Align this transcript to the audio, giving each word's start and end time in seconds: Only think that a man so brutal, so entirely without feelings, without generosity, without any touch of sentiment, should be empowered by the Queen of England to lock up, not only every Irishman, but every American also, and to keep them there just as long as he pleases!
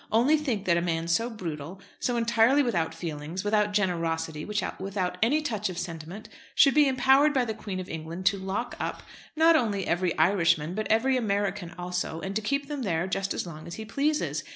Only 0.11 0.35
think 0.35 0.65
that 0.65 0.77
a 0.77 0.81
man 0.81 1.07
so 1.07 1.29
brutal, 1.29 1.79
so 1.99 2.15
entirely 2.17 2.63
without 2.63 2.95
feelings, 2.95 3.43
without 3.43 3.71
generosity, 3.71 4.43
without 4.43 5.17
any 5.21 5.43
touch 5.43 5.69
of 5.69 5.77
sentiment, 5.77 6.27
should 6.55 6.73
be 6.73 6.87
empowered 6.87 7.35
by 7.35 7.45
the 7.45 7.53
Queen 7.53 7.79
of 7.79 7.87
England 7.87 8.25
to 8.25 8.39
lock 8.39 8.75
up, 8.79 9.03
not 9.35 9.55
only 9.55 9.85
every 9.85 10.17
Irishman, 10.17 10.73
but 10.73 10.91
every 10.91 11.17
American 11.17 11.75
also, 11.77 12.19
and 12.19 12.35
to 12.35 12.41
keep 12.41 12.67
them 12.67 12.81
there 12.81 13.05
just 13.05 13.31
as 13.31 13.45
long 13.45 13.67
as 13.67 13.75
he 13.75 13.85
pleases! 13.85 14.43